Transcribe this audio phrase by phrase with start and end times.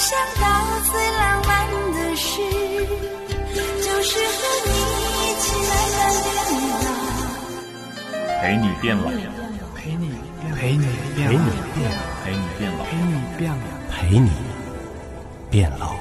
[0.00, 2.40] 想到最浪漫的事，
[3.82, 4.68] 就是和你
[5.12, 6.32] 一起慢慢变
[6.80, 6.88] 老。
[8.40, 9.04] 陪你变老，
[9.76, 10.04] 陪你
[10.56, 11.44] 陪你陪你
[11.74, 11.78] 变
[12.24, 12.80] 陪你变老。
[12.86, 13.62] 陪你变老。
[13.90, 14.30] 陪你
[15.50, 15.94] 变老。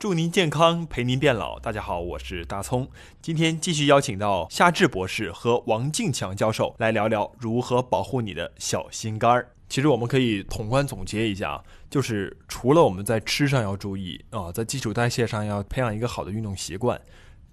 [0.00, 1.60] 祝您健康，陪您变老。
[1.60, 2.88] 大家好，我是大葱。
[3.22, 9.52] 今天继续邀请到夏志博士和王敬强教授来聊聊如何保护你的小心肝儿。
[9.70, 17.00] 其实我们可以统观总结一下，就是除了我们在吃上要注意啊，在基础代谢上要培养一个好的运动习惯，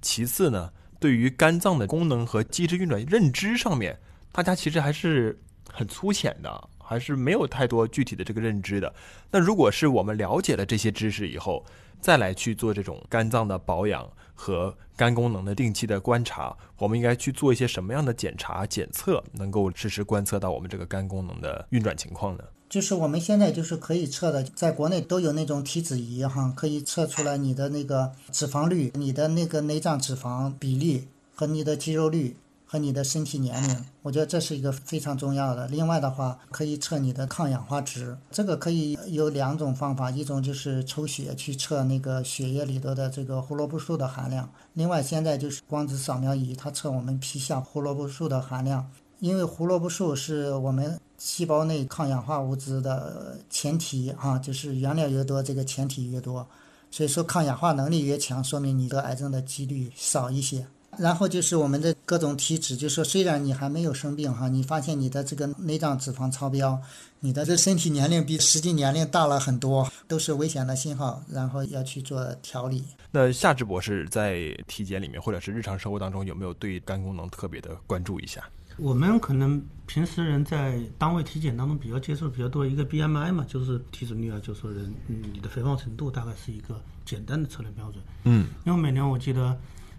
[0.02, 4.00] 其次呢，对于肝脏的功能和机制运转认知上面，
[4.32, 5.40] 大家其实还是
[5.72, 8.92] 很粗浅的，还是没有太多具体的这个认知的。
[9.30, 11.64] 那如果是我们了解了这些知识以后，
[12.02, 22.44] 再来去做这种肝脏的保养和肝功能的定期的观察，我们应该去做一些什么样的检查检测，能够实时观测到我们这个肝功能的运转情况呢？
[22.70, 32.36] 就是我们现在就是可以测的，在国内都有那种体脂仪哈，可以测出来你的那个脂肪率、你的那个内脏脂肪比例和你的肌肉率
[32.68, 33.86] 和你的身体年龄。
[34.04, 35.68] 我觉得这是一个非常重要的。
[35.70, 48.88] 另外的话，可以测你的抗氧化值，这个可以有两种方法，一种就是抽血去测那个血液里头的这个胡萝卜素的含量，另外现在就是光子扫描仪，它测我们皮下胡萝卜素的含量。
[49.20, 56.48] 因为胡萝卜素是我们细胞内抗氧化物质的前提哈、就是原料越多，这个前提越多，
[56.92, 60.68] 所以说抗氧化能力越强，说明你得癌症的几率少一些。
[61.00, 66.80] 然后就是我们的各种体脂，就是说虽然你还没有生病哈，你发现你的这个内脏脂肪超标，
[67.20, 72.84] 你的这身体年龄比实际年龄大了很多，都是危险的信号，然后要去做调理。
[73.12, 78.44] 那夏志博士在体检里面或者是日常生活当中有没有对肝功能特别的关注一下？
[78.78, 88.04] 我们可能平时人在单位体检当中比较接触比较多一个 BMI 嘛，就是体脂率啊，就是说人嗯你的肥胖程度大概是一个简单的测量标准。
[88.26, 89.58] 嗯，因为每年我记得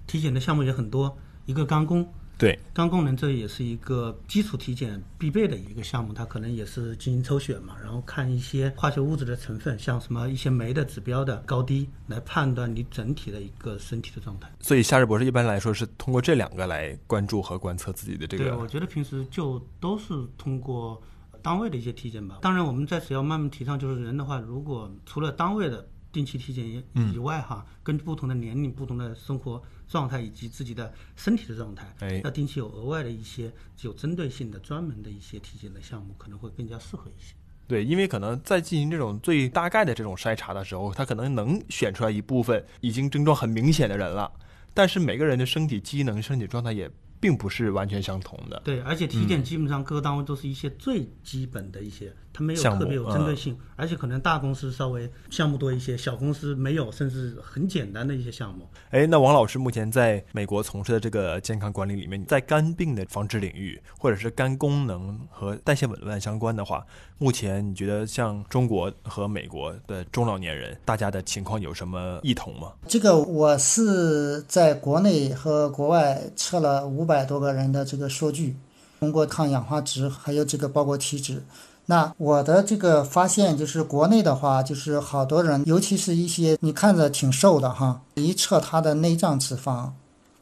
[0.09, 2.05] 体检的项目也很多，一个肝功，
[2.37, 14.51] 对，肝功能这也是一个基础体检必备的一个项目，它可能也是进行抽血嘛，然后看一些化学物质的成分，像什么一些酶的指标的高低，来判断你整体的一个身体的状态。
[14.61, 18.67] 所以夏日博士一般来说是通过这两个来关注和观测自己的这个对，我。
[18.67, 21.01] 觉得平时就都是通过
[21.43, 22.39] 单位的一些体检吧。
[22.41, 25.87] 当然，我们在此要慢慢提倡，就是人的话，如果除了单位的
[26.19, 26.67] 定期体检
[27.15, 33.53] 以外，哈，根据不同的年龄、不同的生活状态以及自己的身体的状态，哎要定期有额外的一些
[33.83, 37.37] 有针对性的、专门的一些体检的项目，可能会更加适合一些。
[37.69, 44.29] 对，因为可能在进行这种最大概的这种筛查的时候，他可能能选出来一部分已经症状很明显的人了，
[44.75, 46.91] 但是每个人的身体机能、身体状态也
[47.21, 48.61] 并不是完全相同的。
[48.65, 58.65] 对，而且体检基本上各个单位都是一些最基本的一些，它没有特别有针对性，而且可能大公司稍微项目多一些，小公司没有，甚至很简单的一些项目。
[58.91, 66.87] 哎，那王老师目前在美国从事的这个健康管理里面，在肝病的防治领域，或者是肝功能和代谢紊乱相关的话，
[67.19, 72.73] 目前你觉得像中国和美国的中老年人，大家的情况有什么异同吗？
[72.87, 78.55] 这个我是在国内和国外测了五百多个人的这个数据，
[79.01, 81.43] 通过抗氧化值，还有这个包括体脂。
[81.91, 89.89] 那我的这个发现就是，国内的话，就是好多人，尤其是一些你看着挺瘦的哈，一测他的内脏脂肪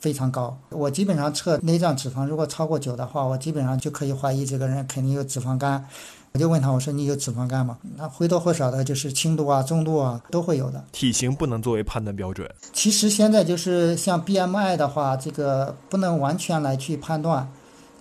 [0.00, 0.58] 非常高。
[0.70, 5.86] 我基本上测内脏脂肪，如果超过九的话，我基本上就可以怀疑这个人肯定有脂肪肝。
[6.32, 7.78] 我就问他，我说你有脂肪肝吗？
[7.96, 10.84] 那或多或少的就是轻度啊、中度啊都会有的。
[10.90, 12.50] 体型不能作为判断标准。
[12.72, 17.48] 其实现在就是像 BMI 的话，这个不能完全来去判断。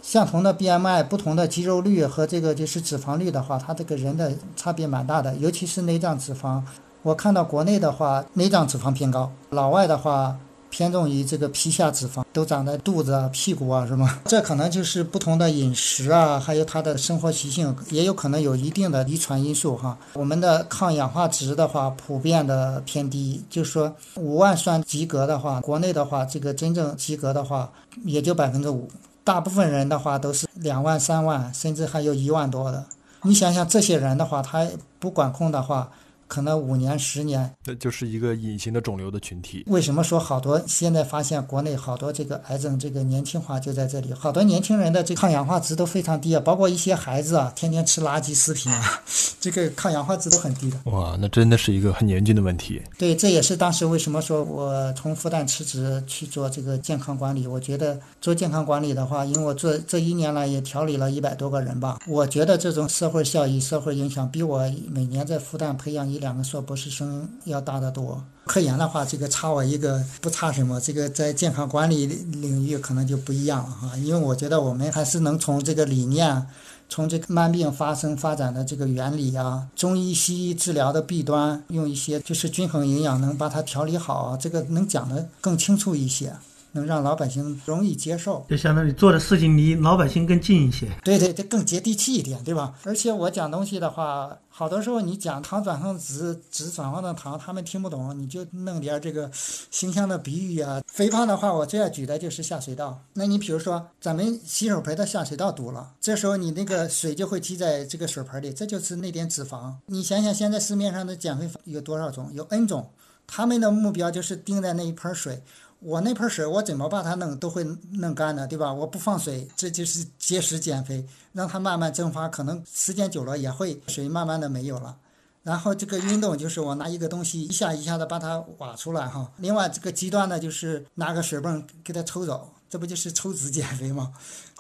[0.06, 6.62] 相同的 BMI，不同的肌肉率和这个就是脂肪率的话，它这个人的差别蛮大的，尤其是内脏脂肪。
[7.02, 10.38] 我看到国内的话，内脏脂肪偏高；老外的话
[10.70, 14.20] 偏重于这个皮下脂肪，都长在肚子、屁股啊，是吗？
[14.30, 19.98] 这可能就是不同的饮食啊，还有他的生活习性，也有可能有一定的遗传因素哈。
[20.14, 27.72] 我们的抗氧化值的话，普遍的偏低，就是说五万算及格的话，国内的话，这个真正及格的话
[28.04, 28.88] 也就百分之五。
[29.26, 32.86] 大部分人的话都是两万、三万，甚至还有一万多的。
[33.24, 34.66] 你想想这些人的话，他
[35.00, 35.90] 不管控的话，
[36.28, 37.50] 可能五年、十年。
[37.66, 39.64] 那就是一个隐形的肿瘤的群体。
[39.68, 44.14] 为什么说好多现在发现国内好多这个癌症这个年轻化就在这里？
[44.14, 49.02] 好多年轻人的这抗氧化值都非常低啊，包括一些孩子啊，天天吃垃圾食品啊，
[49.40, 50.80] 这个抗氧化值都很低的。
[50.86, 52.82] 哇，那真的是一个很严峻的问题。
[52.98, 57.46] 对，这也是当时为什么说我从复旦辞职去做这个健康管理。
[57.48, 68.24] 我觉得做健康管理的话，因为我做这一年来也调理了一百多个人吧，我觉得这种社会效益、社会影响比我每年在复旦培养一两个硕博士生要大得多。
[68.46, 76.48] 科研的话，这个差我一个不差什么，这个在健康管理领域可能就不一样了哈，因为我觉得我们还是能从这个理念。
[76.88, 86.32] 从这个慢病发生发展的这个原理啊，中医西医治疗的弊端，用一些就是均衡营养能把它调理好，这个能讲得更清楚一些。
[86.76, 90.88] 能让老百姓容易接受，就相当于做的事情离老百姓更近一些。
[91.04, 92.76] 对对，这更接地气一点，对吧？
[92.84, 99.32] 而且我讲东西的话，好多时候你讲糖转成脂，脂转换成糖，他们听不懂，你就弄点这个
[99.72, 100.82] 形象的比喻啊。
[100.86, 103.02] 肥胖的话，我最爱举的就是下水道。
[103.14, 109.74] 那你比如说，咱们洗手盆的下水道堵了，这时候你那个水就会积在这个水盆里，这就是那点脂肪。
[109.86, 112.30] 你想想，现在市面上的减肥法有多少种？
[112.34, 112.90] 有 N 种，
[113.26, 115.42] 他们的目标就是盯在那一盆水。
[115.86, 118.74] 我那盆水，我怎么把它弄都会弄干的，对吧？
[118.74, 124.98] 我不放水，这就是节食减肥，让它慢慢蒸发，可能时间久了也会水慢慢的没有了。
[125.44, 129.32] 然后这个运动就是我拿一个东西一下一下的把它挖出来哈。
[129.38, 134.12] 另外这个极端的就是拿个水泵给它抽走，这不就是抽脂减肥吗？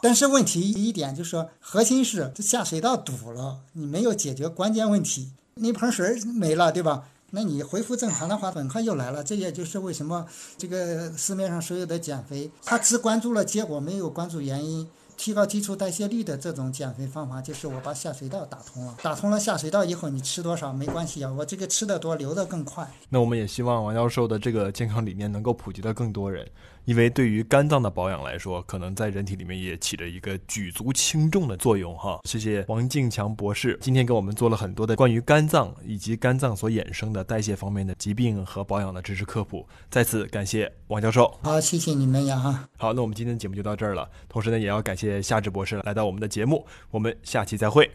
[0.01, 7.07] 但是问题一点就是说，核心是这下水道堵了，你没有解决关键问题，那盆水没了，对吧？
[7.31, 9.23] 那你恢复正常的话，本科又来了。
[9.23, 10.25] 这也就是为什么
[10.57, 14.87] 这个市面上所有的减肥，他只关注了结果，没有关注原因。
[15.17, 18.97] 提高基础代谢率的这种减肥方法，就是我把下水道打通了。
[19.01, 22.85] 打通了下水道以后，你吃多少没关系啊，我这个吃的多，流的更快。
[23.07, 26.45] 那我们也希望王教授的这个健康理念能够普及到更多人。
[26.85, 32.19] 因为对于肝脏的保养来说，可能在人体里面也起着一个举足轻重的作用哈。
[32.23, 39.67] 谢谢王敬强博士今天给我们做了很多的关于肝脏以及肝脏所衍生的代谢方面的疾病和保养的知识科普。
[39.89, 41.37] 再次感谢王教授。
[41.41, 42.69] 好，谢谢你们呀哈。
[42.77, 44.09] 好，那我们今天的节目就到这儿了。
[44.29, 46.65] 同时呢，也要感谢夏志博士来到我们的节目。
[46.91, 47.89] 我们下期再会。